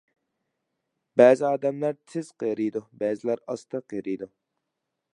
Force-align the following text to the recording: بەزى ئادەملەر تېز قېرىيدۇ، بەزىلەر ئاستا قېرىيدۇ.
بەزى 1.21 1.45
ئادەملەر 1.51 1.99
تېز 2.13 2.33
قېرىيدۇ، 2.45 2.85
بەزىلەر 3.05 3.45
ئاستا 3.47 3.87
قېرىيدۇ. 3.95 4.33